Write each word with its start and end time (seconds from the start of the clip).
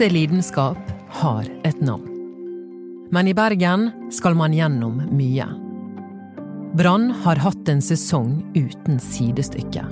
Ekte 0.00 0.14
lidenskap 0.14 0.78
har 1.12 1.44
et 1.60 1.80
navn. 1.84 2.06
Men 3.12 3.28
i 3.28 3.34
Bergen 3.36 3.90
skal 4.08 4.32
man 4.32 4.54
gjennom 4.56 4.94
mye. 5.12 5.44
Brann 6.72 7.10
har 7.20 7.36
hatt 7.44 7.68
en 7.68 7.84
sesong 7.84 8.38
uten 8.56 8.96
sidestykke. 8.96 9.84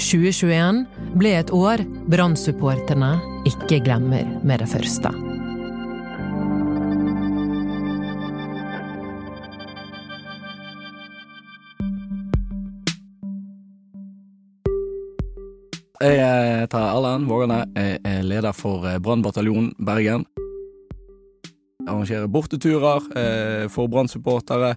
2021 0.00 0.80
ble 1.20 1.34
et 1.36 1.52
år 1.52 1.84
Brann-supporterne 2.08 3.12
ikke 3.52 3.82
glemmer 3.84 4.24
med 4.40 4.64
det 4.64 4.72
første. 4.72 5.12
Jeg 15.96 16.60
heter 16.60 16.82
Erlend 16.92 17.24
Vågane. 17.24 17.62
Jeg 17.72 18.00
er 18.04 18.24
leder 18.26 18.52
for 18.52 18.84
Brannbataljonen 19.00 19.70
Bergen. 19.80 20.26
Jeg 21.80 21.88
arrangerer 21.88 22.26
borteturer 22.28 23.06
eh, 23.16 23.64
for 23.72 23.88
Brann-supportere. 23.88 24.74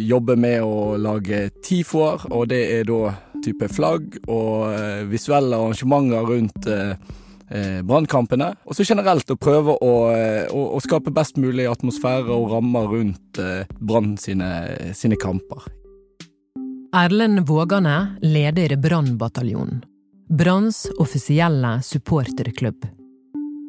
Jobber 0.00 0.38
med 0.40 0.62
å 0.64 0.94
lage 0.96 1.50
tifoer, 1.66 2.24
og 2.32 2.48
det 2.54 2.62
er 2.78 2.88
da 2.88 3.12
type 3.44 3.68
flagg 3.68 4.16
og 4.22 4.70
eh, 4.70 5.02
visuelle 5.10 5.58
arrangementer 5.58 6.30
rundt 6.30 6.72
brannkampene. 7.84 8.46
Og 8.64 8.78
så 8.78 8.86
generelt 8.88 9.28
å 9.28 9.36
prøve 9.36 9.74
å, 9.76 9.92
å, 10.08 10.62
å, 10.72 10.80
skape 10.80 11.12
best 11.12 11.36
mulig 11.36 11.66
atmosfære 11.68 12.32
og 12.32 12.48
rammer 12.54 12.88
rundt 12.88 13.42
Brann 13.76 14.14
sine, 14.16 14.48
sine 14.96 15.20
kamper. 15.20 15.68
Erlend 16.96 17.44
Vågane 17.44 17.98
leder 18.24 18.78
Brannbataljonen. 18.80 19.82
Branns 20.38 20.86
offisielle 20.98 21.82
supporterklubb. 21.82 22.86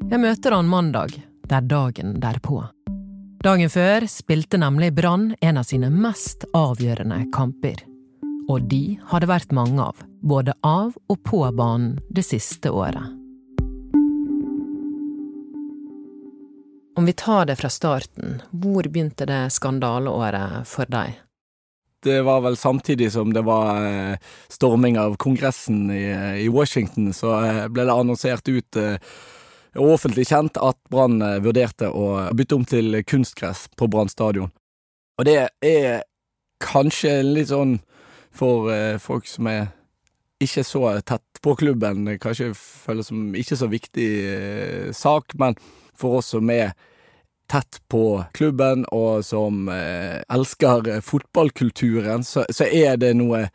Jeg 0.08 0.20
møter 0.24 0.54
han 0.56 0.70
mandag, 0.72 1.18
det 1.44 1.58
er 1.58 1.66
dagen 1.68 2.14
derpå. 2.24 2.62
Dagen 3.44 3.68
før 3.68 4.06
spilte 4.08 4.56
nemlig 4.62 4.94
Brann 4.96 5.34
en 5.44 5.60
av 5.60 5.68
sine 5.68 5.90
mest 5.92 6.46
avgjørende 6.56 7.18
kamper. 7.36 7.84
Og 8.48 8.64
de 8.72 8.96
har 9.10 9.20
det 9.20 9.28
vært 9.34 9.52
mange 9.52 9.90
av, 9.90 10.06
både 10.24 10.56
av 10.64 10.96
og 11.12 11.20
på 11.28 11.42
banen 11.52 12.00
det 12.08 12.24
siste 12.30 12.72
året. 12.72 13.12
Om 16.96 17.12
vi 17.12 17.20
tar 17.26 17.52
det 17.52 17.60
fra 17.60 17.76
starten, 17.76 18.40
hvor 18.56 18.88
begynte 18.88 19.28
det 19.28 19.50
skandaleåret 19.52 20.64
for 20.64 20.88
deg? 20.88 21.20
Det 22.04 22.22
var 22.22 22.42
vel 22.42 22.58
samtidig 22.58 23.12
som 23.12 23.34
det 23.34 23.42
var 23.42 23.86
eh, 23.86 24.18
storming 24.50 25.00
av 25.00 25.16
Kongressen 25.16 25.92
i, 25.92 26.48
Washington, 26.48 27.14
så 27.14 27.36
eh, 27.44 27.62
ble 27.68 27.86
det 27.88 27.96
annonsert 27.96 28.48
ut 28.50 28.80
eh, 28.80 28.98
offentlig 29.80 30.28
kjent 30.30 30.60
at 30.62 30.78
Brann 30.94 31.18
vurderte 31.42 31.90
å 31.90 32.30
bytte 32.36 32.60
om 32.60 32.66
til 32.68 33.00
kunstgress 33.10 33.66
på 33.78 33.88
Brann 33.90 34.12
stadion. 34.12 34.52
Og 35.18 35.26
det 35.26 35.38
er 35.66 36.04
kanskje 36.64 37.22
litt 37.26 37.50
sånn 37.50 37.80
for 38.34 38.70
folk 39.02 39.26
som 39.30 39.50
er 39.50 39.68
ikke 40.42 40.64
så 40.66 40.84
tett 41.06 41.42
på 41.42 41.56
klubben, 41.58 42.06
kanskje 42.22 42.52
føles 42.58 43.10
som 43.10 43.34
ikke 43.38 43.58
så 43.58 43.70
viktig 43.70 44.08
sak, 44.94 45.34
men 45.42 45.58
for 45.98 46.20
oss 46.22 46.32
som 46.34 46.50
er 46.54 46.74
tett 47.48 47.82
på 47.88 48.24
klubben, 48.34 48.86
og 48.92 49.26
som 49.26 49.68
eh, 49.70 50.22
elsker 50.30 51.02
fotballkulturen, 51.02 52.24
så, 52.24 52.46
så, 52.50 52.66
er 52.66 52.98
det 52.98 53.14
noe 53.20 53.48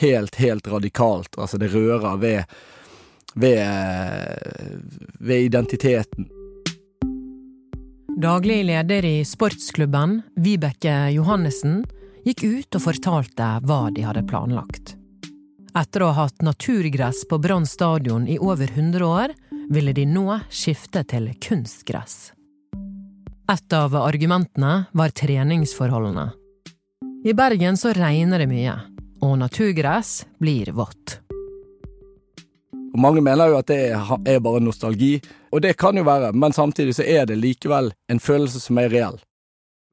helt, 0.00 0.38
helt 0.40 0.68
radikalt. 0.68 1.38
Altså, 1.38 1.58
det 1.58 1.72
rører 1.74 2.16
ved, 2.16 2.58
ved, 3.34 3.62
ved 5.18 5.48
identiteten. 5.50 6.28
Daglig 8.18 8.64
leder 8.66 9.04
i 9.04 9.24
sportsklubben, 9.24 10.22
Vibeke 10.34 11.04
Johannessen, 11.14 11.84
gikk 12.26 12.42
ut 12.42 12.74
og 12.74 12.82
fortalte 12.82 13.50
hva 13.62 13.84
de 13.94 14.02
hadde 14.02 14.24
planlagt. 14.26 14.96
Etter 15.78 16.02
å 16.02 16.08
ha 16.10 16.24
hatt 16.26 16.42
naturgress 16.42 17.22
på 17.30 17.38
Brann 17.38 17.68
stadion 17.68 18.26
i 18.26 18.40
over 18.42 18.66
100 18.74 19.06
år, 19.06 19.36
ville 19.70 19.94
de 19.94 20.08
nå 20.08 20.40
skifte 20.50 21.04
til 21.06 21.30
kunstgress. 21.44 22.32
Et 23.48 23.72
av 23.72 23.94
argumentene 23.96 24.84
var 24.92 25.08
treningsforholdene. 25.08 26.26
I 27.24 27.32
Bergen 27.32 27.76
så 27.80 27.94
regner 27.96 28.42
det 28.42 28.46
mye, 28.50 28.74
og 29.24 29.38
naturgress 29.40 30.26
blir 30.36 30.68
vått. 30.76 31.14
Mange 32.92 33.22
mener 33.24 33.48
jo 33.48 33.56
at 33.56 33.70
det 33.70 33.78
er 34.28 34.42
bare 34.44 34.60
nostalgi, 34.60 35.14
og 35.48 35.62
det 35.64 35.78
kan 35.80 35.96
jo 35.96 36.04
være, 36.04 36.34
men 36.36 36.52
samtidig 36.52 36.98
så 36.98 37.06
er 37.08 37.24
det 37.30 37.38
likevel 37.40 37.88
en 38.12 38.20
følelse 38.20 38.60
som 38.60 38.80
er 38.82 38.92
reell. 38.92 39.16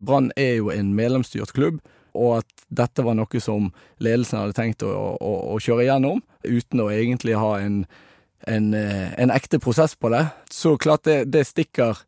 Brann 0.03 0.33
er 0.35 0.57
jo 0.57 0.67
en 0.73 0.89
medlemsstyrt 0.97 1.53
klubb, 1.55 1.77
og 2.11 2.41
at 2.41 2.65
dette 2.67 3.05
var 3.07 3.15
noe 3.15 3.39
som 3.39 3.69
ledelsen 4.03 4.41
hadde 4.41 4.57
tenkt 4.57 4.83
å, 4.83 4.91
å, 5.15 5.31
å 5.55 5.61
kjøre 5.63 5.85
gjennom, 5.87 6.19
uten 6.43 6.83
å 6.83 6.89
egentlig 6.91 7.39
ha 7.39 7.53
en, 7.61 7.79
en, 8.51 8.67
eh, 8.75 9.15
en 9.15 9.31
ekte 9.31 9.61
prosess 9.63 9.95
på 9.95 10.11
det. 10.11 10.25
Så 10.51 10.75
klart 10.75 11.07
det, 11.07 11.21
det 11.31 11.45
stikker 11.47 12.03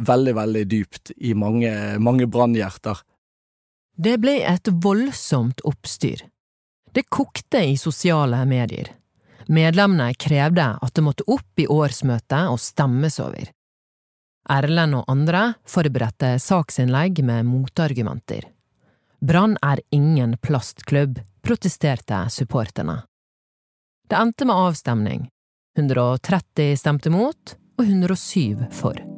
veldig, 0.00 0.34
veldig 0.36 0.64
dypt 0.70 1.12
i 1.16 1.34
mange, 1.34 1.72
mange 1.98 2.26
brannhjerter. 2.26 3.00
Det 3.96 4.18
ble 4.20 4.38
et 4.44 4.68
voldsomt 4.68 5.62
oppstyr. 5.64 6.26
Det 6.92 7.06
kokte 7.08 7.62
i 7.64 7.76
sosiale 7.80 8.42
medier. 8.48 8.92
Medlemmene 9.48 10.12
krevde 10.18 10.66
at 10.82 10.94
det 10.94 11.04
måtte 11.06 11.26
opp 11.30 11.60
i 11.60 11.68
årsmøtet 11.70 12.50
og 12.50 12.60
stemmes 12.60 13.20
over. 13.22 13.52
Erlend 14.50 14.98
og 14.98 15.08
andre 15.10 15.42
forberedte 15.66 16.36
saksinnlegg 16.42 17.22
med 17.26 17.48
motargumenter. 17.48 18.46
Brann 19.20 19.56
er 19.64 19.80
ingen 19.90 20.36
plastklubb, 20.42 21.18
protesterte 21.42 22.26
supporterne. 22.30 23.00
Det 24.06 24.18
endte 24.18 24.46
med 24.46 24.54
avstemning. 24.68 25.28
130 25.78 26.76
stemte 26.78 27.12
mot 27.12 27.56
og 27.76 27.84
107 27.84 28.68
for. 28.72 29.15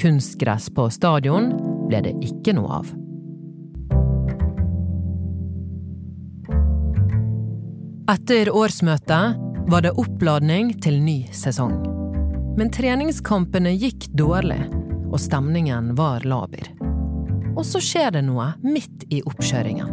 Kunstgress 0.00 0.70
på 0.72 0.86
stadion 0.88 1.50
ble 1.90 1.98
det 2.06 2.14
ikke 2.24 2.54
noe 2.56 2.80
av. 2.80 2.90
Etter 8.10 8.48
årsmøtet 8.56 9.42
var 9.70 9.84
det 9.84 9.92
oppladning 10.00 10.72
til 10.82 10.96
ny 11.04 11.18
sesong. 11.36 11.76
Men 12.56 12.72
treningskampene 12.72 13.74
gikk 13.76 14.08
dårlig, 14.16 14.62
og 15.10 15.20
stemningen 15.20 15.92
var 15.98 16.24
laber. 16.24 16.72
Og 17.52 17.62
så 17.68 17.82
skjer 17.84 18.14
det 18.16 18.24
noe 18.24 18.54
midt 18.64 19.04
i 19.12 19.20
oppkjøringen. 19.20 19.92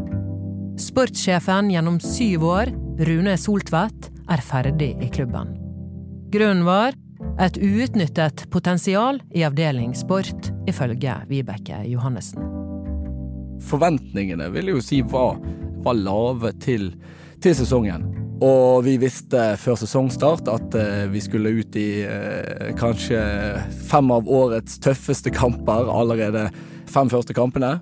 Sportssjefen 0.80 1.74
gjennom 1.74 2.00
syv 2.00 2.48
år, 2.48 2.72
Rune 3.10 3.36
Soltvedt, 3.38 4.08
er 4.32 4.44
ferdig 4.44 4.94
i 5.04 5.12
klubben. 5.12 5.52
Grunnen 6.32 6.64
var 6.68 6.96
et 7.40 7.58
uutnyttet 7.62 8.48
potensial 8.50 9.22
i 9.36 9.44
avdeling 9.46 9.94
sport, 9.96 10.50
ifølge 10.70 11.14
Vibeke 11.30 11.84
Johannessen. 11.86 12.42
Forventningene 13.68 14.50
vil 14.54 14.70
jeg 14.70 14.78
jo 14.78 14.86
si 14.86 15.02
var, 15.06 15.38
var 15.86 15.98
lave 15.98 16.54
til, 16.62 16.92
til, 17.42 17.56
sesongen. 17.58 18.10
Og 18.42 18.84
vi 18.86 18.98
visste 19.02 19.56
før 19.58 19.80
sesongstart 19.82 20.50
at 20.52 20.76
eh, 20.78 21.06
vi 21.10 21.22
skulle 21.26 21.56
ut 21.58 21.78
i 21.78 22.04
eh, 22.06 22.74
kanskje 22.78 23.22
fem 23.90 24.14
av 24.14 24.30
årets 24.30 24.78
tøffeste 24.82 25.34
kamper 25.34 25.90
allerede 25.90 26.48
fem 26.90 27.10
første 27.10 27.34
kampene. 27.38 27.80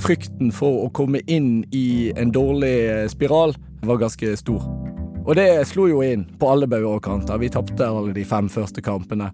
Frykten 0.00 0.52
for 0.56 0.86
å 0.86 0.92
komme 0.96 1.20
inn 1.30 1.66
i 1.72 2.12
en 2.16 2.32
dårlig 2.34 3.10
spiral 3.12 3.54
var 3.84 4.00
ganske 4.00 4.32
stor. 4.40 4.83
Og 5.24 5.32
det 5.38 5.48
slo 5.68 5.86
jo 5.88 6.02
inn 6.04 6.26
på 6.36 6.50
alle 6.52 6.68
bauger 6.68 6.98
og 6.98 7.04
kanter. 7.04 7.40
Vi 7.40 7.48
tapte 7.52 7.86
alle 7.88 8.12
de 8.12 8.24
fem 8.28 8.50
første 8.52 8.84
kampene. 8.84 9.30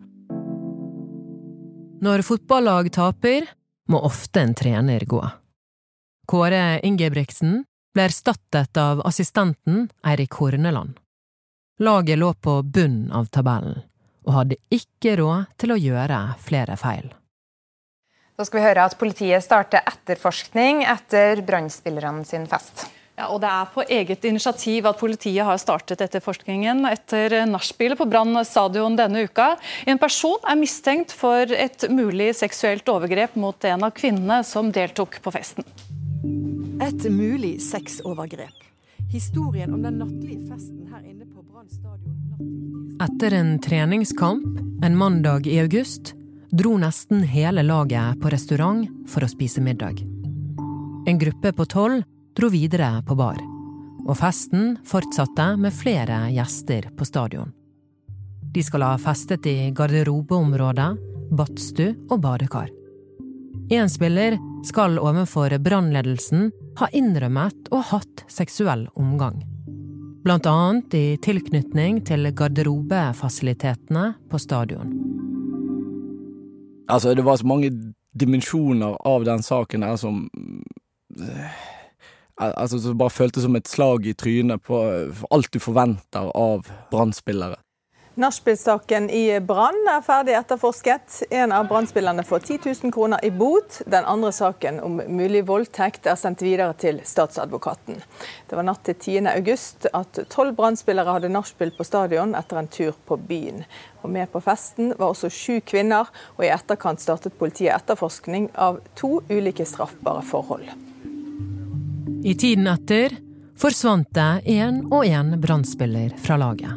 Når 2.01 2.23
fotballag 2.25 2.93
taper, 2.95 3.49
må 3.91 3.99
ofte 4.07 4.41
en 4.41 4.55
trener 4.55 5.03
gå. 5.05 5.21
Kåre 6.31 6.79
Ingebrigtsen 6.87 7.65
ble 7.95 8.07
erstattet 8.07 8.79
av 8.79 9.03
assistenten 9.05 9.89
Eirik 10.07 10.39
Horneland. 10.39 10.95
Laget 11.83 12.21
lå 12.21 12.31
på 12.39 12.61
bunnen 12.63 13.11
av 13.11 13.27
tabellen, 13.35 13.83
og 14.29 14.37
hadde 14.37 14.61
ikke 14.71 15.17
råd 15.19 15.51
til 15.59 15.75
å 15.75 15.81
gjøre 15.81 16.21
flere 16.45 16.79
feil. 16.79 17.11
Da 18.39 18.47
skal 18.47 18.61
vi 18.61 18.67
høre 18.69 18.87
at 18.87 18.97
politiet 19.01 19.45
starter 19.45 19.83
etterforskning 19.91 20.85
etter 20.87 21.43
brannspillerne 21.45 22.23
sin 22.29 22.47
fest. 22.49 22.87
Ja, 23.21 23.27
og 23.29 23.43
Det 23.43 23.49
er 23.53 23.67
på 23.69 23.83
eget 23.85 24.25
initiativ 24.25 24.87
at 24.89 24.97
politiet 24.97 25.45
har 25.45 25.59
startet 25.61 26.01
etterforskningen 26.01 26.87
etter 26.89 27.43
nachspielet 27.51 27.99
på 28.01 28.07
Brann 28.09 28.33
stadion 28.49 28.97
denne 28.97 29.27
uka. 29.29 29.59
En 29.85 29.99
person 30.01 30.41
er 30.49 30.57
mistenkt 30.57 31.13
for 31.13 31.45
et 31.53 31.85
mulig 31.93 32.31
seksuelt 32.39 32.89
overgrep 32.89 33.37
mot 33.37 33.65
en 33.69 33.85
av 33.85 33.93
kvinnene 33.93 34.41
som 34.47 34.71
deltok 34.73 35.19
på 35.21 35.33
festen. 35.35 35.67
Et 36.81 37.05
mulig 37.13 37.59
sexovergrep. 37.61 38.57
Historien 39.13 39.75
om 39.75 39.83
den 39.85 39.99
nattlige 40.01 40.47
festen 40.49 40.87
her 40.89 41.03
inne 41.05 41.27
på 41.29 41.45
Brann 41.45 41.69
stadion 41.69 43.01
Etter 43.05 43.37
en 43.37 43.59
treningskamp 43.61 44.85
en 44.85 44.97
mandag 44.97 45.45
i 45.51 45.59
august 45.61 46.15
dro 46.57 46.79
nesten 46.81 47.21
hele 47.29 47.67
laget 47.69 48.17
på 48.23 48.33
restaurant 48.33 48.89
for 49.09 49.27
å 49.27 49.29
spise 49.29 49.61
middag. 49.61 50.01
En 51.09 51.21
gruppe 51.21 51.53
på 51.53 51.69
tolv 51.69 52.07
dro 52.37 52.51
videre 52.53 53.01
på 53.07 53.17
bar, 53.19 53.39
og 54.07 54.17
festen 54.19 54.77
fortsatte 54.87 55.55
med 55.61 55.75
flere 55.75 56.27
gjester 56.35 56.91
på 56.97 57.07
stadion. 57.09 57.53
De 58.51 58.63
skal 58.67 58.83
ha 58.83 58.97
festet 58.99 59.47
i 59.47 59.71
garderobeområdet, 59.77 60.91
badstue 61.31 61.95
og 62.11 62.23
badekar. 62.25 62.71
Én 63.71 63.87
spiller 63.89 64.35
skal 64.67 64.99
overfor 64.99 65.55
brannledelsen 65.63 66.51
ha 66.81 66.89
innrømmet 66.97 67.71
og 67.71 67.87
hatt 67.93 68.25
seksuell 68.31 68.89
omgang. 68.99 69.39
Blant 70.25 70.49
annet 70.51 70.95
i 70.99 71.05
tilknytning 71.23 72.03
til 72.05 72.27
garderobefasilitetene 72.37 74.11
på 74.29 74.41
stadion. 74.43 74.91
Altså, 76.91 77.15
det 77.15 77.25
var 77.25 77.39
så 77.39 77.47
mange 77.47 77.71
dimensjoner 78.13 78.99
av 79.07 79.25
den 79.25 79.43
saken 79.47 79.87
her 79.87 79.97
som 79.97 80.27
Altså, 82.41 82.79
som 82.81 82.97
bare 82.99 83.13
føltes 83.13 83.45
som 83.45 83.57
et 83.59 83.69
slag 83.69 84.07
i 84.09 84.15
trynet 84.17 84.63
på 84.65 84.79
alt 85.31 85.53
du 85.53 85.61
forventer 85.61 86.31
av 86.33 86.71
brann 86.91 87.13
Nachspiel-saken 88.21 89.07
i 89.11 89.39
Brann 89.41 89.87
er 89.89 90.03
ferdig 90.03 90.35
etterforsket. 90.35 91.23
En 91.31 91.53
av 91.55 91.69
brann 91.71 91.87
får 91.87 92.39
10 92.39 92.59
000 92.83 92.93
kroner 92.93 93.25
i 93.25 93.31
bot. 93.31 93.79
Den 93.87 94.05
andre 94.05 94.33
saken 94.33 94.81
om 94.81 94.99
mulig 95.07 95.45
voldtekt 95.47 96.07
er 96.11 96.19
sendt 96.19 96.43
videre 96.43 96.75
til 96.75 97.01
statsadvokaten. 97.07 98.03
Det 98.51 98.59
var 98.59 98.67
natt 98.67 98.83
til 98.85 98.99
10. 98.99 99.31
august 99.31 99.87
at 99.95 100.21
tolv 100.29 100.57
brann 100.59 100.77
hadde 100.77 101.33
nachspiel 101.33 101.71
på 101.71 101.85
stadion 101.85 102.35
etter 102.35 102.59
en 102.59 102.69
tur 102.69 102.93
på 103.07 103.17
byen. 103.17 103.65
Og 104.03 104.11
Med 104.11 104.29
på 104.33 104.41
festen 104.41 104.93
var 104.99 105.15
også 105.15 105.31
sju 105.31 105.61
kvinner, 105.61 106.11
og 106.37 106.45
i 106.45 106.51
etterkant 106.51 107.01
startet 107.01 107.39
politiet 107.39 107.77
etterforskning 107.79 108.51
av 108.55 108.81
to 108.97 109.23
ulike 109.31 109.65
straffbare 109.65 110.23
forhold. 110.23 110.90
I 112.21 112.35
tiden 112.35 112.67
etter 112.69 113.15
forsvant 113.57 114.09
det 114.13 114.43
én 114.53 114.83
og 114.93 115.07
én 115.09 115.33
brannspiller 115.41 116.13
fra 116.21 116.37
laget. 116.37 116.77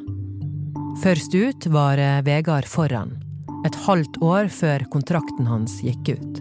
Først 1.04 1.34
ut 1.36 1.66
var 1.68 2.00
Vegard 2.24 2.68
Forren, 2.70 3.18
et 3.68 3.76
halvt 3.84 4.22
år 4.24 4.48
før 4.48 4.86
kontrakten 4.94 5.50
hans 5.50 5.82
gikk 5.84 6.14
ut. 6.16 6.40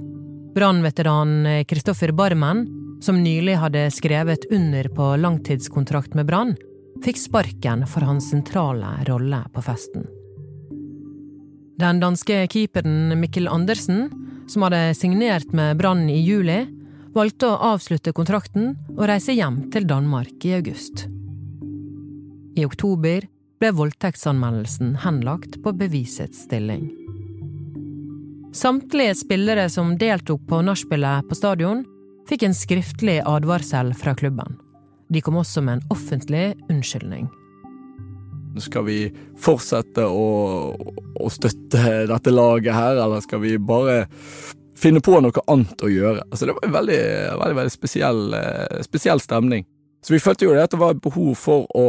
Brannveteranen 0.55 1.65
Kristoffer 1.67 2.13
Barmen, 2.15 2.63
som 3.03 3.19
nylig 3.25 3.57
hadde 3.59 3.89
skrevet 3.91 4.47
under 4.55 4.87
på 4.95 5.09
langtidskontrakt 5.19 6.15
med 6.15 6.29
Brann, 6.31 6.53
fikk 7.03 7.19
sparken 7.19 7.83
for 7.91 8.07
hans 8.07 8.29
sentrale 8.31 9.01
rolle 9.09 9.41
på 9.51 9.65
festen. 9.67 10.07
Den 11.83 11.99
danske 11.99 12.45
keeperen 12.53 13.17
Mikkel 13.19 13.51
Andersen, 13.51 14.13
som 14.47 14.63
hadde 14.69 14.93
signert 14.95 15.51
med 15.51 15.81
Brann 15.83 16.07
i 16.07 16.21
juli, 16.23 16.61
valgte 17.15 17.51
å 17.51 17.61
avslutte 17.73 18.15
kontrakten 18.17 18.73
og 18.97 19.05
reise 19.11 19.35
hjem 19.37 19.67
til 19.73 19.87
Danmark 19.89 20.45
i 20.49 20.55
august. 20.57 21.07
I 22.57 22.65
oktober 22.67 23.27
ble 23.63 23.71
voldtektsanmeldelsen 23.79 24.97
henlagt 25.05 25.61
på 25.63 25.73
bevisets 25.77 26.45
stilling. 26.47 26.89
Samtlige 28.53 29.15
spillere 29.17 29.69
som 29.73 29.95
deltok 29.97 30.43
på 30.49 30.61
nachspielet 30.67 31.29
på 31.29 31.39
stadion, 31.39 31.87
fikk 32.29 32.45
en 32.47 32.57
skriftlig 32.57 33.21
advarsel 33.27 33.95
fra 33.97 34.13
klubben. 34.19 34.59
De 35.13 35.23
kom 35.25 35.39
også 35.41 35.63
med 35.65 35.79
en 35.79 35.95
offentlig 35.95 36.53
unnskyldning. 36.71 37.31
Skal 38.61 38.85
vi 38.85 38.99
fortsette 39.41 40.05
å, 40.05 40.27
å 40.77 41.31
støtte 41.33 42.03
dette 42.11 42.35
laget 42.35 42.77
her, 42.77 43.01
eller 43.01 43.25
skal 43.25 43.41
vi 43.41 43.57
bare 43.57 44.03
finne 44.83 45.03
på 45.05 45.19
noe 45.23 45.45
annet 45.51 45.85
å 45.85 45.91
gjøre? 45.91 46.27
Altså, 46.31 46.49
det 46.49 46.57
var 46.57 46.67
en 46.67 46.77
veldig, 46.77 47.03
veldig, 47.41 47.59
veldig 47.61 47.75
spesiell, 47.75 48.23
eh, 48.39 48.83
spesiell 48.87 49.23
stemning. 49.23 49.67
Så 50.03 50.17
vi 50.17 50.23
følte 50.23 50.49
jo 50.49 50.57
at 50.59 50.73
det 50.75 50.81
var 50.81 50.99
behov 50.99 51.37
for 51.39 51.69
å 51.79 51.87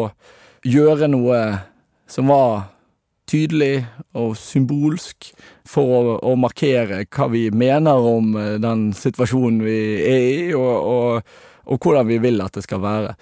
gjøre 0.64 1.10
noe 1.10 1.40
som 2.10 2.30
var 2.30 2.70
tydelig 3.30 3.86
og 4.20 4.36
symbolsk 4.38 5.32
for 5.68 5.96
å, 5.96 6.16
å, 6.22 6.36
markere 6.38 7.04
hva 7.08 7.30
vi 7.32 7.48
mener 7.56 8.08
om 8.14 8.36
eh, 8.38 8.56
den 8.62 8.92
situasjonen 8.98 9.64
vi 9.66 9.78
er 10.04 10.26
i, 10.28 10.38
og, 10.58 10.74
og, 10.94 11.36
og 11.66 11.80
hvordan 11.80 12.10
vi 12.12 12.20
vil 12.24 12.44
at 12.44 12.60
det 12.60 12.66
skal 12.68 12.84
være. 12.84 13.16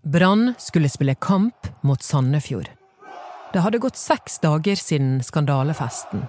Brann 0.00 0.54
skulle 0.58 0.88
spille 0.88 1.14
kamp 1.20 1.68
mot 1.84 2.02
Sandefjord. 2.02 2.70
Det 3.52 3.62
hadde 3.64 3.82
gått 3.82 3.98
seks 4.00 4.38
dager 4.40 4.78
siden 4.78 5.18
skandalefesten, 5.26 6.24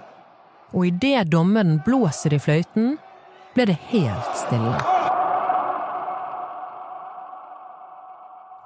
og 0.72 0.86
idet 0.86 1.30
dommeren 1.30 1.80
blåser 1.84 2.34
i 2.34 2.40
fløyten, 2.40 2.96
ble 3.54 3.68
det 3.68 3.78
helt 3.92 4.36
stille. 4.40 4.76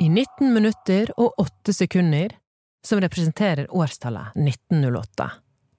I 0.00 0.08
19 0.08 0.52
minutter 0.52 1.10
og 1.16 1.40
8 1.40 1.72
sekunder, 1.72 2.36
som 2.84 3.00
representerer 3.00 3.66
årstallet 3.74 4.36
1908, 4.36 5.30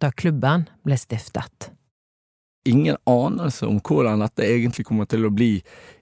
da 0.02 0.12
klubben 0.12 0.66
ble 0.84 0.98
stiftet. 1.00 1.70
Ingen 2.68 2.98
anelse 3.08 3.68
om 3.70 3.78
hvordan 3.80 4.26
dette 4.26 4.44
egentlig 4.44 4.88
kommer 4.90 5.08
til 5.08 5.28
å 5.28 5.32
bli 5.32 5.54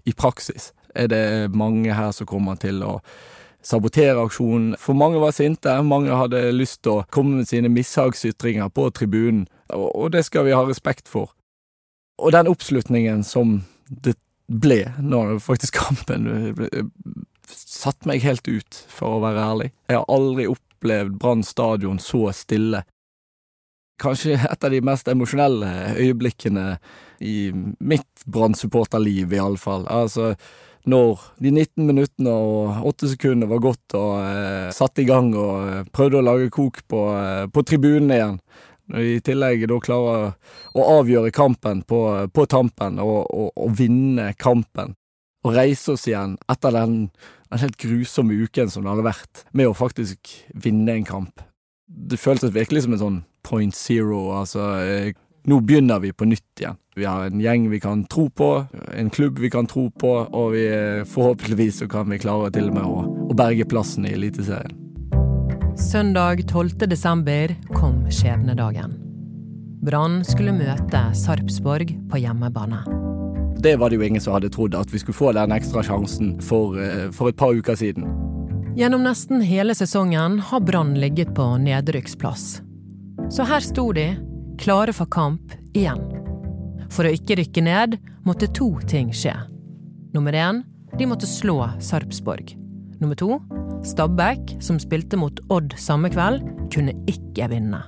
i 0.07 0.13
praksis. 0.18 0.72
Er 0.95 1.12
det 1.12 1.25
mange 1.54 1.94
her 1.94 2.16
som 2.16 2.25
kommer 2.25 2.57
til 2.57 2.81
å 2.88 2.95
sabotere 3.66 4.22
aksjonen? 4.22 4.76
For 4.82 4.98
mange 4.98 5.22
var 5.22 5.36
sinte, 5.36 5.74
mange 5.84 6.16
hadde 6.16 6.44
lyst 6.56 6.84
til 6.86 7.00
å 7.00 7.06
komme 7.14 7.42
med 7.42 7.50
sine 7.50 7.72
mishagsytringer 7.74 8.70
på 8.74 8.90
tribunen, 8.96 9.48
og 9.74 10.12
det 10.14 10.26
skal 10.28 10.46
vi 10.48 10.56
ha 10.56 10.62
respekt 10.68 11.10
for. 11.12 11.34
Og 12.22 12.32
den 12.36 12.48
oppslutningen 12.48 13.26
som 13.28 13.60
det 13.90 14.16
ble 14.46 14.84
når 15.02 15.40
faktisk 15.44 15.80
kampen 15.82 16.30
satt 17.50 18.06
meg 18.10 18.24
helt 18.26 18.48
ut, 18.48 18.78
for 18.90 19.18
å 19.18 19.24
være 19.24 19.46
ærlig. 19.46 19.72
Jeg 19.90 20.00
har 20.00 20.12
aldri 20.12 20.48
opplevd 20.50 21.18
Brann 21.22 21.44
stadion 21.46 22.00
så 22.02 22.30
stille. 22.36 22.84
Kanskje 24.02 24.36
et 24.38 24.66
av 24.66 24.74
de 24.74 24.82
mest 24.84 25.08
emosjonelle 25.08 25.70
øyeblikkene 25.96 26.66
i 27.24 27.52
mitt 27.80 28.26
Brann-supporterliv, 28.26 29.34
iallfall. 29.38 29.86
Altså, 29.92 30.34
når 30.89 31.22
de 31.42 31.51
19 31.51 31.88
minuttene 31.88 32.34
og 32.34 32.86
8 32.92 33.10
sekundene 33.15 33.50
var 33.50 33.63
gått 33.63 33.96
og 33.98 34.20
eh, 34.22 34.70
satt 34.75 35.01
i 35.01 35.08
gang 35.08 35.32
og 35.34 35.54
eh, 35.65 35.88
prøvde 35.94 36.20
å 36.20 36.25
lage 36.25 36.51
kok 36.54 36.84
på, 36.89 37.01
eh, 37.18 37.46
på 37.50 37.63
tribunen 37.65 38.13
igjen. 38.13 38.38
Når 38.94 39.01
de 39.01 39.15
i 39.15 39.24
tillegg 39.25 39.65
da 39.65 39.80
klarer 39.82 40.36
å 40.77 40.86
avgjøre 41.00 41.34
kampen 41.34 41.82
på, 41.89 42.01
på 42.30 42.46
tampen 42.46 43.00
og, 43.01 43.24
og, 43.34 43.50
og 43.58 43.72
vinne 43.80 44.27
kampen 44.38 44.94
Og 45.42 45.56
reise 45.58 45.96
oss 45.96 46.06
igjen 46.06 46.36
etter 46.50 46.74
den, 46.74 46.94
den, 47.50 47.62
helt 47.63 47.80
grusomme 47.82 48.38
uken 48.46 48.70
som 48.70 48.86
det 48.86 48.94
hadde 48.94 49.08
vært, 49.10 49.44
med 49.54 49.70
å 49.70 49.77
faktisk 49.77 50.30
vinne 50.54 51.00
en 51.00 51.06
kamp. 51.06 51.42
Det 51.86 52.22
føltes 52.22 52.54
virkelig 52.54 52.86
som 52.86 52.94
en 52.94 53.01
sånn 53.01 53.20
point 53.46 53.77
zero, 53.77 54.36
altså 54.38 54.70
eh, 54.82 55.12
nå 55.46 55.60
begynner 55.62 56.00
vi 56.00 56.14
på 56.14 56.25
nytt 56.25 56.60
igjen. 56.60 56.78
Vi 56.96 57.06
har 57.06 57.25
en 57.25 57.42
gjeng 57.42 57.70
vi 57.70 57.80
kan 57.80 58.06
tro 58.10 58.30
på, 58.30 58.66
en 58.96 59.10
klubb 59.10 59.40
vi 59.40 59.50
kan 59.52 59.68
tro 59.68 59.90
på, 59.92 60.12
og 60.32 60.52
vi, 60.56 60.66
forhåpentligvis 61.12 61.82
så 61.84 61.88
kan 61.92 62.10
vi 62.10 62.20
klare 62.24 62.52
til 62.56 62.70
og 62.72 62.78
med 62.78 62.86
å, 62.88 63.02
å 63.30 63.38
berge 63.38 63.68
plassen 63.68 64.08
i 64.08 64.14
Eliteserien. 64.16 64.74
Søndag 65.75 66.46
12. 66.48 66.88
desember 66.88 67.52
kom 67.75 68.06
skjebnedagen. 68.08 68.96
Brann 69.86 70.22
skulle 70.25 70.56
møte 70.56 71.02
Sarpsborg 71.14 71.92
på 72.10 72.22
hjemmebane. 72.24 72.80
Det 73.60 73.75
var 73.80 73.92
det 73.92 74.00
jo 74.00 74.06
ingen 74.08 74.24
som 74.24 74.38
hadde 74.38 74.50
trodd, 74.56 74.75
at 74.75 74.94
vi 74.94 75.02
skulle 75.04 75.18
få 75.18 75.34
den 75.36 75.52
ekstra 75.52 75.84
sjansen 75.84 76.38
for, 76.42 76.80
eh, 76.80 77.12
for 77.12 77.30
et 77.30 77.38
par 77.38 77.54
uker 77.54 77.75
siden. 77.75 78.08
Gjennom 78.75 79.04
nesten 79.04 79.44
hele 79.44 79.75
sesongen 79.75 80.40
har 80.40 80.64
Brann 80.64 80.96
ligget 81.00 81.36
på 81.36 81.46
nedrykksplass. 81.60 82.62
Så 83.30 83.46
her 83.48 83.60
sto 83.60 83.92
de, 83.96 84.16
klare 84.60 84.94
for 84.96 85.10
kamp 85.12 85.54
igjen. 85.76 86.02
For 86.94 87.08
å 87.08 87.14
ikke 87.16 87.40
rykke 87.42 87.64
ned 87.66 87.98
måtte 88.26 88.50
to 88.56 88.72
ting 88.90 89.12
skje. 89.16 89.34
Nummer 90.16 90.36
én, 90.36 90.64
de 90.98 91.08
måtte 91.10 91.28
slå 91.28 91.60
Sarpsborg. 91.84 92.56
Nummer 93.02 93.18
to, 93.20 93.40
Stabæk, 93.86 94.56
som 94.64 94.80
spilte 94.80 95.20
mot 95.20 95.40
Odd 95.52 95.76
samme 95.78 96.10
kveld, 96.14 96.46
kunne 96.74 96.96
ikke 97.12 97.50
vinne. 97.52 97.84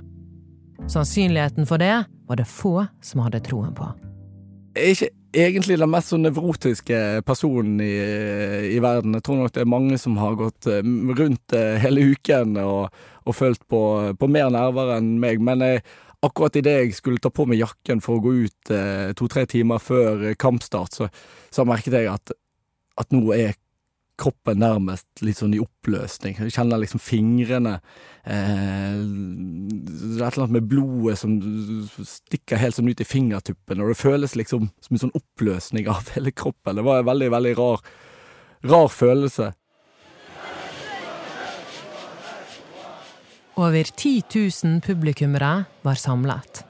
Sannsynligheten 0.92 1.68
for 1.68 1.82
det 1.82 2.06
var 2.28 2.40
det 2.40 2.48
få 2.52 2.82
som 3.02 3.24
hadde 3.24 3.42
troen 3.48 3.74
på. 3.76 3.88
Jeg 4.78 4.84
er 4.84 4.94
ikke 4.94 5.14
egentlig 5.38 5.78
den 5.80 5.90
mest 5.92 6.12
så 6.12 6.20
nevrotiske 6.22 7.00
personen 7.26 7.82
i, 7.82 7.94
i, 8.76 8.80
verden. 8.84 9.16
Jeg 9.18 9.26
tror 9.26 9.42
nok 9.42 9.54
det 9.56 9.64
er 9.64 9.72
mange 9.72 9.98
som 10.02 10.18
har 10.22 10.38
gått 10.40 10.68
eh, 10.70 10.86
rundt 11.18 11.56
eh, 11.56 11.78
hele 11.82 12.12
uken 12.14 12.60
og, 12.62 12.94
og 13.26 13.36
følt 13.36 13.64
på, 13.70 13.82
på, 14.20 14.30
mer 14.32 14.52
nerver 14.54 14.96
enn 14.98 15.16
meg. 15.24 15.42
Men 15.44 15.66
jeg, 15.66 15.84
akkurat 16.26 16.58
idet 16.58 16.76
jeg 16.80 16.98
skulle 16.98 17.22
ta 17.22 17.30
på 17.34 17.46
meg 17.50 17.62
jakken 17.62 18.02
for 18.04 18.18
å 18.18 18.24
gå 18.24 18.34
ut 18.48 18.74
eh, 18.74 19.14
to-tre 19.18 19.46
timer 19.50 19.82
før 19.84 20.32
kampstart, 20.40 20.98
så, 20.98 21.10
så 21.54 21.66
merket 21.68 22.00
jeg 22.00 22.10
at, 22.12 22.34
at 22.98 23.14
nå 23.14 23.24
er 23.36 23.56
kroppen 24.18 24.58
nærmest 24.58 25.22
litt 25.22 25.38
sånn 25.38 25.54
i 25.54 25.62
oppløsning. 25.62 26.40
Jeg 26.42 26.56
kjenner 26.56 26.82
liksom 26.82 27.02
fingrene 27.02 27.76
eh, 28.26 28.98
et 28.98 30.24
eller 30.24 30.42
annet 30.42 30.56
med 30.56 30.70
blodet 30.72 31.20
som 31.22 31.36
stikker 32.02 32.62
helt 32.62 32.78
sånn 32.80 32.90
ut 32.90 33.04
i 33.04 33.08
fingertuppene, 33.08 33.86
og 33.86 33.94
det 33.94 34.02
føles 34.02 34.34
liksom 34.40 34.72
som 34.82 34.98
en 34.98 35.04
sånn 35.06 35.18
oppløsning 35.18 35.90
av 35.94 36.10
hele 36.16 36.34
kroppen. 36.34 36.80
Det 36.80 36.88
var 36.88 37.04
en 37.04 37.12
veldig, 37.12 37.30
veldig 37.36 37.54
rar, 37.62 37.86
rar 38.66 38.90
følelse. 38.94 39.52
Over 43.58 43.84
10 43.84 44.24
000 44.64 44.82
publikummere 44.82 45.64
var 45.82 45.96
samlet. 45.96 46.68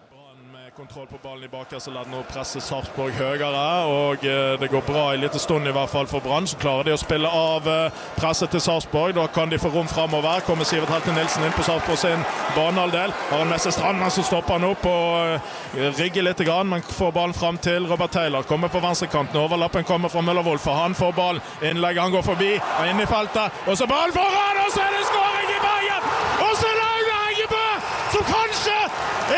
Kontroll 0.77 1.07
på 1.07 1.17
ballen 1.23 1.43
i 1.43 1.47
bakerste 1.49 1.89
ledd. 1.89 2.05
Nå 2.13 2.19
presser 2.29 2.61
Sarpsborg 2.61 3.15
høyere. 3.17 3.61
og 3.89 4.21
eh, 4.21 4.59
Det 4.61 4.67
går 4.69 4.83
bra 4.85 5.07
en 5.09 5.23
liten 5.23 5.41
stund 5.41 5.65
i 5.65 5.71
hvert 5.73 5.89
fall 5.89 6.05
for 6.05 6.21
Brann. 6.21 6.45
Så 6.45 6.59
klarer 6.61 6.85
de 6.85 6.93
å 6.93 6.99
spille 7.01 7.31
av 7.33 7.65
eh, 7.65 8.03
presset 8.19 8.53
til 8.53 8.61
Sarpsborg. 8.61 9.15
Da 9.17 9.23
kan 9.33 9.49
de 9.49 9.57
få 9.57 9.71
rom 9.73 9.89
framover. 9.89 10.43
Kommer 10.45 10.69
Sivert 10.69 10.93
Helte 10.93 11.15
Nilsen 11.17 11.47
inn 11.47 11.55
på 11.57 11.65
Sarpsborg 11.65 11.97
sin 11.97 12.21
banehalvdel. 12.53 13.15
Har 13.31 13.41
en 13.41 13.49
med 13.49 13.63
seg 13.63 13.73
Strandmann 13.73 14.13
som 14.13 14.27
stopper 14.29 14.59
han 14.59 14.69
opp 14.69 14.85
og 14.85 15.33
eh, 15.33 15.89
rigger 15.97 16.29
litt, 16.29 16.45
men 16.69 16.85
får 16.85 17.11
ballen 17.15 17.33
fram 17.33 17.57
til 17.57 17.89
Robert 17.89 18.13
Taylor. 18.13 18.45
Kommer 18.45 18.69
på 18.69 18.83
venstrekanten. 18.85 19.41
Overlappen 19.41 19.83
kommer 19.83 20.13
fra 20.13 20.21
Møller 20.21 20.45
Wolff. 20.45 20.69
Han 20.69 20.93
får 20.93 21.17
ballen. 21.17 21.41
Innlegget 21.65 22.05
han 22.05 22.13
går 22.13 22.27
forbi. 22.29 22.53
Er 22.53 22.93
inne 22.93 23.03
i 23.03 23.09
feltet. 23.09 23.65
Og 23.65 23.81
så 23.81 23.89
ballen 23.89 24.13
foran, 24.13 24.61
og 24.61 24.69
så 24.77 24.85
er 24.85 24.93
det 24.93 25.09
skåring 25.09 25.51
i 25.57 25.59
Bergen! 25.65 26.09
Og 26.45 26.53
så 26.53 26.69
er 26.69 26.77
det 26.77 26.87
Aune 26.93 27.19
Heggebø 27.25 27.67
som 28.13 28.29
kanskje 28.29 28.79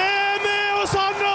er 0.03 0.44
med 0.44 0.84
oss 0.84 1.00
andre 1.00 1.30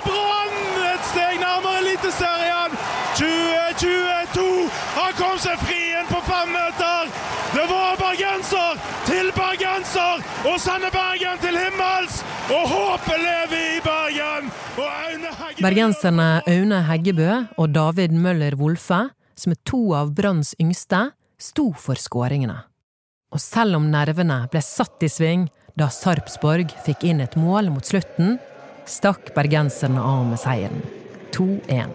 Eliteserien 1.78 2.70
2022. 3.16 4.70
Han 4.96 5.12
kom 5.18 5.38
seg 5.38 5.58
fri 5.62 5.80
inn 5.98 6.08
på 6.10 6.20
fem 6.26 6.50
meter. 6.52 7.10
Det 7.54 7.64
var 7.70 7.98
bergenser 8.00 8.80
til 9.06 9.30
bergenser 10.54 10.70
sender 10.70 10.90
sende 10.90 10.90
Bergen 10.94 11.38
til 11.42 11.56
himmels. 11.58 12.22
Og 12.50 12.68
håpet 12.68 13.18
lever 13.18 13.62
i 13.76 13.80
Bergen. 13.82 14.50
Og 14.78 14.86
Aune 14.86 15.30
Heggebø 15.38 15.62
Bergenserne 15.62 16.42
Aune 16.46 16.82
Heggebø 16.86 17.30
og 17.58 17.72
David 17.74 18.12
Møller 18.12 18.54
Wolfe, 18.56 19.10
som 19.34 19.52
er 19.52 19.58
to 19.64 19.94
av 19.94 20.14
Branns 20.14 20.54
yngste, 20.60 21.10
sto 21.38 21.72
for 21.72 21.94
skåringene. 21.94 22.64
Og 23.32 23.40
selv 23.40 23.76
om 23.76 23.90
nervene 23.90 24.46
ble 24.50 24.62
satt 24.62 25.02
i 25.02 25.10
sving 25.10 25.48
da 25.74 25.88
Sarpsborg 25.90 26.70
fikk 26.84 27.02
inn 27.04 27.20
et 27.20 27.34
mål 27.34 27.72
mot 27.74 27.84
slutten, 27.84 28.38
stakk 28.86 29.34
bergenserne 29.34 29.98
av 29.98 30.22
med 30.28 30.38
seieren. 30.38 30.84
2-1. 31.34 31.90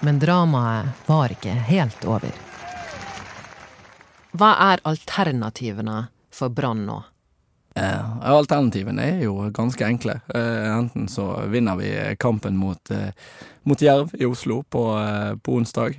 Men 0.00 0.18
dramaet 0.18 1.06
var 1.06 1.32
ikke 1.34 1.52
helt 1.70 2.04
over. 2.06 2.34
Hva 4.38 4.50
er 4.70 4.82
alternativene 4.86 6.04
for 6.30 6.52
Brann 6.54 6.84
nå? 6.86 6.98
Eh, 7.78 8.18
alternativene 8.30 9.04
er 9.04 9.22
jo 9.24 9.34
ganske 9.54 9.86
enkle. 9.86 10.20
Eh, 10.34 10.66
enten 10.70 11.08
så 11.10 11.26
vinner 11.50 11.76
vi 11.78 11.90
kampen 12.18 12.56
mot, 12.56 12.90
eh, 12.90 13.10
mot 13.62 13.82
Jerv 13.82 14.14
i 14.14 14.26
Oslo 14.26 14.62
på, 14.62 14.84
eh, 14.98 15.34
på, 15.34 15.56
onsdag. 15.58 15.98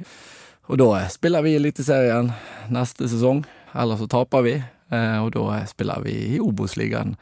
Og 0.68 0.78
da 0.78 1.08
spiller 1.10 1.42
vi 1.42 1.56
Eliteserien 1.56 2.32
neste 2.70 3.08
sesong. 3.08 3.46
Eller 3.76 3.96
så 3.96 4.08
taper 4.08 4.42
vi, 4.42 4.64
eh, 4.92 5.18
og 5.24 5.32
da 5.32 5.66
spiller 5.66 6.02
vi 6.04 6.36
i 6.36 6.40
Obos-ligaen. 6.40 7.16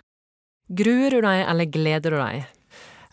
Gruer 0.69 1.11
du 1.11 1.21
deg, 1.21 1.45
eller 1.47 1.65
gleder 1.65 2.11
du 2.11 2.17
deg? 2.17 2.45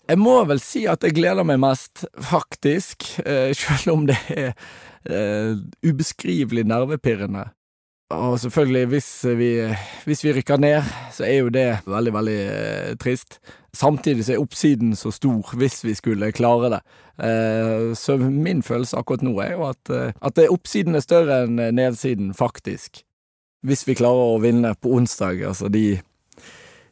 Jeg 0.05 0.21
må 0.21 0.37
vel 0.45 0.61
si 0.61 0.85
at 0.91 1.05
jeg 1.05 1.17
gleder 1.17 1.47
meg 1.49 1.61
mest, 1.63 2.05
faktisk. 2.21 3.07
Eh, 3.25 3.55
selv 3.57 3.95
om 3.95 4.09
det 4.09 4.19
er 4.29 4.53
ubeskrivelig 5.85 6.67
nervepirrende. 6.69 7.47
Og 8.13 8.41
selvfølgelig, 8.41 8.87
hvis 8.87 9.09
vi, 9.37 9.51
hvis 10.05 10.25
vi, 10.25 10.33
rykker 10.37 10.61
ned, 10.61 10.83
så 11.13 11.25
er 11.25 11.39
jo 11.39 11.49
det 11.49 11.79
veldig, 11.87 12.13
veldig 12.13 12.37
eh, 12.43 12.97
trist. 13.01 13.41
Samtidig 13.73 14.27
så 14.27 14.35
er 14.35 14.45
oppsiden 14.45 14.93
så 14.97 15.11
stor 15.11 15.55
hvis 15.57 15.81
vi 15.85 15.95
skulle 15.97 16.33
klare 16.33 16.71
det. 16.77 16.83
Eh, 17.25 17.95
så 17.97 18.19
min 18.21 18.63
følelse 18.63 19.01
akkurat 19.01 19.25
nå 19.25 19.35
er 19.41 19.57
jo 19.57 19.67
at, 19.71 19.91
at 20.21 20.45
oppsiden 20.51 20.95
er 20.95 21.05
større 21.05 21.43
enn 21.47 21.57
nedsiden, 21.57 22.35
faktisk. 22.37 23.01
Hvis 23.65 23.89
vi 23.89 23.97
klarer 23.97 24.37
å 24.37 24.41
vinne 24.45 24.75
på 24.77 24.93
onsdag, 24.99 25.41
altså 25.49 25.73
de, 25.73 25.97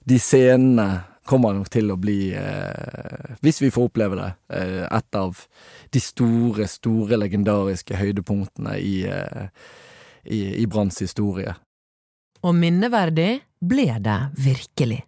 de 0.08 0.18
scenene 0.18 1.02
kommer 1.28 1.54
nok 1.54 1.70
til 1.70 1.92
å 1.92 1.98
bli, 2.00 2.32
eh, 2.34 3.36
hvis 3.44 3.62
vi 3.62 3.70
får 3.70 3.90
oppleve 3.90 4.18
det, 4.18 4.30
eh, 4.56 4.82
et 4.88 5.18
av 5.18 5.46
de 5.90 6.02
store, 6.02 6.66
store 6.68 7.18
legendariske 7.20 7.96
høydepunktene 7.96 8.76
i 8.80 8.96
eh, 9.06 9.46
i, 10.24 10.62
i 10.62 10.66
Branns 10.66 11.00
historie. 11.02 11.54
Og 12.42 12.54
minneverdig 12.58 13.42
ble 13.62 13.88
det 14.02 14.18
virkelig. 14.38 15.02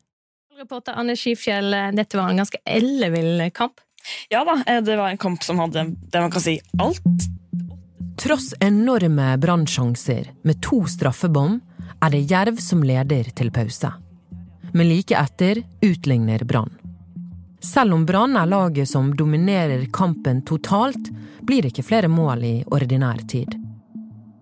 Reporter 0.58 0.96
Anne 0.98 1.16
Skifjell, 1.18 1.74
dette 1.96 2.18
var 2.18 2.30
en 2.30 2.42
ganske 2.44 2.60
ellevill 2.64 3.42
kamp? 3.54 3.82
Ja 4.30 4.44
da, 4.46 4.60
eh, 4.66 4.82
det 4.84 4.98
var 5.00 5.10
en 5.10 5.18
kamp 5.18 5.42
som 5.42 5.58
hadde 5.62 5.88
det 5.98 6.20
man 6.20 6.30
kan 6.34 6.44
si 6.44 6.58
alt. 6.78 7.28
Tross 8.20 8.52
enorme 8.62 9.34
brannsjanser 9.42 10.30
med 10.46 10.62
to 10.62 10.84
straffebom, 10.90 11.58
er 12.04 12.12
det 12.12 12.26
Jerv 12.30 12.60
som 12.62 12.82
leder 12.84 13.30
til 13.34 13.50
pause. 13.54 13.90
Men 14.74 14.88
like 14.90 15.14
etter 15.14 15.62
utligner 15.80 16.44
Brann. 16.44 16.70
Selv 17.64 17.94
om 17.94 18.06
Brann 18.06 18.36
er 18.36 18.46
laget 18.46 18.88
som 18.90 19.12
dominerer 19.16 19.86
kampen 19.92 20.42
totalt, 20.42 21.10
blir 21.46 21.62
det 21.62 21.70
ikke 21.72 21.86
flere 21.86 22.10
mål 22.10 22.42
i 22.44 22.54
ordinær 22.66 23.22
tid. 23.30 23.54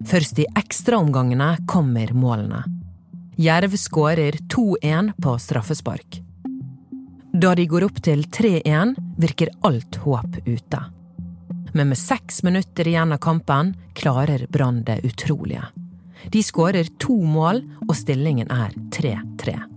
Først 0.09 0.41
i 0.43 0.47
ekstraomgangene 0.59 1.51
kommer 1.69 2.15
målene. 2.17 2.63
Jerv 3.37 3.77
skårer 3.77 4.39
2-1 4.51 5.13
på 5.23 5.37
straffespark. 5.39 6.19
Da 7.33 7.55
de 7.55 7.67
går 7.69 7.87
opp 7.87 8.01
til 8.05 8.25
3-1, 8.25 8.97
virker 9.21 9.53
alt 9.69 10.01
håp 10.03 10.41
ute. 10.47 10.81
Men 11.73 11.93
med 11.93 12.01
seks 12.01 12.43
minutter 12.43 12.89
igjen 12.89 13.13
av 13.13 13.21
kampen 13.25 13.75
klarer 13.95 14.47
Brann 14.51 14.83
det 14.89 14.99
utrolige. 15.05 15.69
De 16.33 16.43
skårer 16.43 16.89
to 16.99 17.21
mål, 17.25 17.63
og 17.89 17.95
stillingen 17.97 18.51
er 18.53 18.75
3-3. 18.97 19.72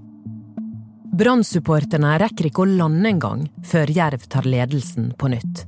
Brann-supporterne 1.16 2.18
rekker 2.20 2.50
ikke 2.50 2.66
å 2.66 2.68
lande 2.68 3.08
engang 3.08 3.46
før 3.64 3.92
Jerv 3.96 4.26
tar 4.28 4.44
ledelsen 4.44 5.14
på 5.16 5.30
nytt. 5.32 5.62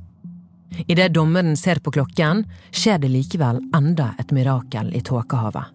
Idet 0.84 1.14
dommeren 1.16 1.56
ser 1.56 1.80
på 1.80 1.92
klokken, 1.94 2.42
skjer 2.68 3.00
det 3.00 3.08
likevel 3.08 3.62
enda 3.76 4.10
et 4.20 4.34
mirakel 4.36 4.92
i 4.92 5.00
tåkehavet. 5.00 5.72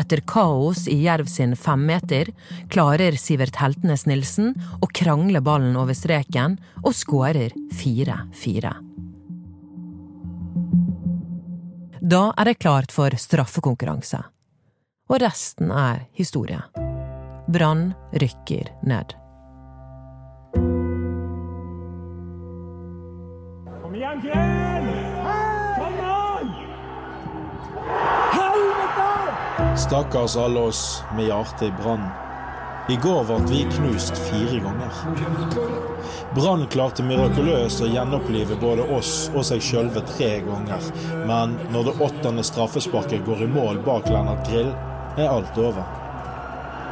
Etter 0.00 0.22
kaos 0.26 0.88
i 0.90 0.96
Jerv 1.04 1.30
sin 1.30 1.54
femmeter 1.54 2.32
klarer 2.72 3.14
Sivert 3.18 3.60
Heltnes 3.62 4.08
Nilsen 4.10 4.56
å 4.82 4.90
krangle 4.90 5.42
ballen 5.44 5.78
over 5.78 5.94
streken 5.94 6.58
og 6.82 6.94
skårer 6.96 7.54
4-4. 7.78 8.74
Da 12.00 12.22
er 12.34 12.50
det 12.50 12.58
klart 12.58 12.90
for 12.94 13.14
straffekonkurranse. 13.14 14.24
Og 15.10 15.20
resten 15.22 15.70
er 15.74 16.08
historie. 16.18 16.89
Brann 17.50 17.94
rykker 18.12 18.68
ned. 18.82 19.14
igjen, 23.94 24.20
Kjell! 24.22 24.88
Kom 25.78 25.96
an! 26.00 26.52
Helvete! 28.32 29.76
Stakkars 29.76 30.36
alle 30.36 30.60
oss 30.60 31.04
med 31.16 31.24
hjertet 31.26 31.62
i 31.62 31.72
brann. 31.82 32.06
I 32.88 32.96
går 33.02 33.24
ble 33.26 33.38
vi 33.48 33.64
knust 33.74 34.18
fire 34.28 34.60
ganger. 34.64 35.00
Brann 36.34 36.66
klarte 36.70 37.02
mirakuløst 37.02 37.82
å 37.82 37.90
gjenopplive 37.90 38.58
både 38.62 38.86
oss 38.94 39.14
og 39.34 39.42
seg 39.50 39.62
sjølve 39.62 40.06
tre 40.14 40.36
ganger. 40.46 40.92
Men 41.26 41.58
når 41.74 41.90
det 41.90 41.98
åttende 42.08 42.46
straffesparket 42.46 43.26
går 43.26 43.42
i 43.42 43.50
mål 43.58 43.82
bak 43.86 44.06
Lennart 44.06 44.46
Grill, 44.46 44.70
er 45.18 45.26
alt 45.30 45.58
over. 45.58 45.99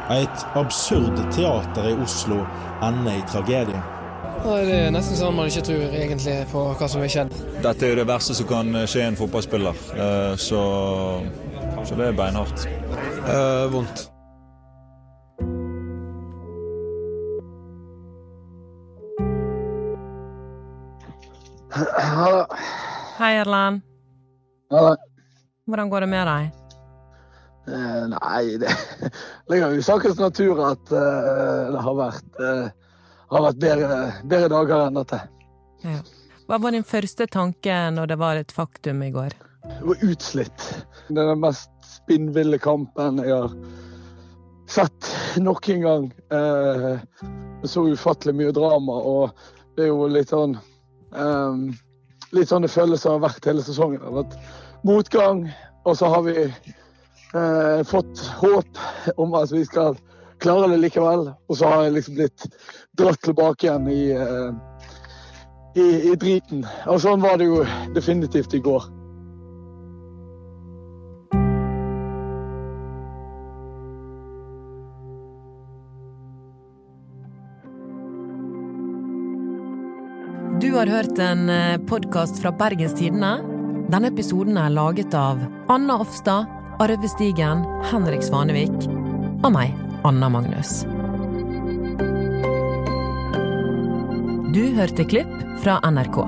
Et 0.09 0.45
absurd 0.57 1.19
teater 1.35 1.89
i 1.91 1.93
Oslo 2.01 2.41
ender 2.81 3.19
i 3.19 3.23
tragedie. 3.29 3.81
Det 4.39 4.73
er 4.73 4.93
nesten 4.95 5.17
sånn 5.19 5.35
man 5.37 5.49
ikke 5.51 5.65
tror 5.67 5.81
egentlig 5.99 6.35
på 6.49 6.63
hva 6.79 6.87
som 6.89 7.03
har 7.03 7.11
skjedd. 7.13 7.33
Dette 7.61 7.85
er 7.85 7.91
jo 7.91 7.97
det 7.99 8.07
verste 8.09 8.37
som 8.37 8.47
kan 8.49 8.71
skje 8.89 9.03
en 9.05 9.19
fotballspiller, 9.19 9.81
eh, 9.99 10.31
så, 10.39 10.61
så 11.83 11.99
det 11.99 12.07
er 12.09 12.15
beinhardt. 12.17 12.65
Eh, 13.27 13.65
vondt. 13.73 14.07
Hei, 23.19 23.33
Erlend. 23.43 23.83
Hvordan 25.69 25.89
går 25.91 25.99
det 26.07 26.09
med 26.09 26.27
deg? 26.27 26.58
Eh, 27.69 28.05
nei, 28.15 28.57
det 28.61 28.71
ligger 29.51 29.75
jo 29.75 29.81
i 29.81 29.85
sakens 29.85 30.19
natur 30.19 30.61
at 30.65 30.93
eh, 30.95 31.73
det 31.73 31.83
har 31.85 31.97
vært, 31.97 32.39
eh, 32.41 32.95
har 33.33 33.45
vært 33.45 33.59
bedre, 33.61 33.99
bedre 34.23 34.49
dager 34.55 34.87
enn 34.87 34.97
dette. 34.97 35.19
Ja. 35.85 35.99
Hva 36.49 36.57
var 36.57 36.73
din 36.73 36.87
første 36.87 37.27
tanke 37.29 37.75
når 37.93 38.09
det 38.09 38.17
var 38.17 38.39
et 38.39 38.51
faktum 38.51 39.03
i 39.05 39.11
går? 39.13 39.35
Jeg 39.69 39.85
var 39.85 40.07
utslitt. 40.07 40.63
Det 41.09 41.19
er 41.19 41.29
den 41.29 41.43
mest 41.43 41.69
spinnville 41.85 42.57
kampen 42.61 43.21
jeg 43.21 43.35
har 43.35 43.53
sett 44.69 45.11
nok 45.37 45.69
en 45.69 45.85
gang. 45.85 46.07
Eh, 46.33 46.97
så 47.69 47.85
ufattelig 47.91 48.33
mye 48.39 48.55
drama, 48.55 48.97
og 48.97 49.29
det 49.77 49.85
er 49.85 49.91
jo 49.91 50.09
litt 50.09 50.33
sånn 50.33 50.57
eh, 50.57 51.61
Litt 52.29 52.51
sånn 52.51 52.61
det 52.61 52.69
føles 52.69 53.01
som 53.01 53.15
det 53.15 53.17
har 53.17 53.23
vært 53.23 53.47
hele 53.49 53.61
sesongen. 53.65 54.01
Det 54.01 54.05
har 54.05 54.17
vært 54.19 54.35
motgang, 54.85 55.39
og 55.89 55.95
så 55.97 56.11
har 56.13 56.21
vi 56.27 56.35
eh, 57.33 57.83
fått 57.83 58.19
håp 58.19 58.77
om 59.15 59.33
at 59.33 59.51
vi 59.51 59.65
skal 59.65 59.97
klare 60.39 60.71
det 60.71 60.77
likevel. 60.83 61.31
Og 61.49 61.57
så 61.57 61.69
har 61.69 61.83
jeg 61.83 61.97
liksom 61.97 62.19
blitt 62.19 62.45
dratt 62.97 63.21
tilbake 63.25 63.67
igjen 63.67 63.89
i, 63.91 64.11
eh, 64.11 64.53
i, 65.75 65.89
i 66.11 66.15
driten. 66.15 66.65
Og 66.87 67.01
sånn 67.03 67.21
var 67.23 67.39
det 67.39 67.49
jo 67.49 67.65
definitivt 67.95 68.55
i 68.55 68.63
går. 68.63 68.87
Du 80.59 80.73
har 80.75 80.91
hørt 80.91 81.19
en 81.23 81.47
podkast 81.87 82.41
fra 82.41 82.51
Bergenstidene. 82.55 83.37
Denne 83.89 84.11
episoden 84.11 84.57
er 84.59 84.69
laget 84.69 85.15
av 85.17 85.39
Anna 85.71 85.95
Offstad, 86.03 86.58
Arve 86.81 87.09
Stigen, 87.11 87.65
Henrik 87.91 88.21
Svanevik 88.23 88.85
og 89.43 89.49
meg, 89.51 89.73
Anna 90.07 90.29
Magnus. 90.31 90.85
Du 94.55 94.61
hørte 94.77 95.03
klipp 95.03 95.33
fra 95.59 95.81
NRK. 95.83 96.21